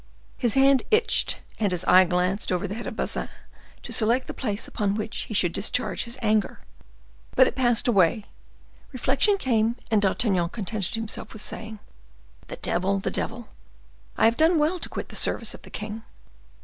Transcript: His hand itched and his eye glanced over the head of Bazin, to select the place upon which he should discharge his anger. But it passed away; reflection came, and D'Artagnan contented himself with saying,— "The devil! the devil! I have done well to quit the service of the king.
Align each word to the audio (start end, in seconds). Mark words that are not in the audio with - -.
His 0.35 0.55
hand 0.55 0.81
itched 0.89 1.41
and 1.59 1.71
his 1.71 1.85
eye 1.85 2.05
glanced 2.05 2.51
over 2.51 2.67
the 2.67 2.73
head 2.73 2.87
of 2.87 2.95
Bazin, 2.95 3.29
to 3.83 3.93
select 3.93 4.25
the 4.25 4.33
place 4.33 4.67
upon 4.67 4.95
which 4.95 5.15
he 5.27 5.35
should 5.35 5.53
discharge 5.53 6.05
his 6.05 6.17
anger. 6.23 6.59
But 7.35 7.45
it 7.45 7.55
passed 7.55 7.87
away; 7.87 8.25
reflection 8.91 9.37
came, 9.37 9.75
and 9.91 10.01
D'Artagnan 10.01 10.49
contented 10.49 10.95
himself 10.95 11.33
with 11.33 11.43
saying,— 11.43 11.77
"The 12.47 12.55
devil! 12.57 12.97
the 12.97 13.11
devil! 13.11 13.49
I 14.17 14.25
have 14.25 14.37
done 14.37 14.57
well 14.57 14.79
to 14.79 14.89
quit 14.89 15.09
the 15.09 15.15
service 15.15 15.53
of 15.53 15.61
the 15.61 15.69
king. 15.69 16.01